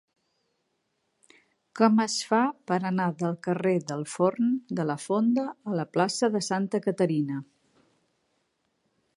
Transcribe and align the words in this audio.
Com 1.79 2.01
es 2.05 2.15
fa 2.29 2.39
per 2.71 2.79
anar 2.91 3.05
del 3.21 3.37
carrer 3.49 3.75
del 3.91 4.03
Forn 4.15 4.49
de 4.81 4.89
la 4.93 4.97
Fonda 5.05 5.47
a 5.73 5.77
la 5.83 5.89
plaça 5.99 6.31
de 6.37 6.45
Santa 6.51 6.85
Caterina? 6.89 7.39